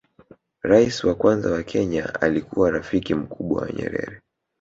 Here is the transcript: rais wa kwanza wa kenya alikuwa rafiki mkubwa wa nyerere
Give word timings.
rais 0.63 1.03
wa 1.03 1.15
kwanza 1.15 1.51
wa 1.51 1.63
kenya 1.63 2.21
alikuwa 2.21 2.71
rafiki 2.71 3.15
mkubwa 3.15 3.61
wa 3.61 3.71
nyerere 3.71 4.21